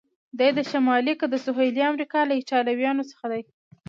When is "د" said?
0.57-0.59, 1.29-1.35